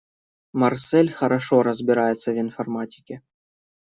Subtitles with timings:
[0.53, 3.21] Марсель хорошо разбирается в информатике.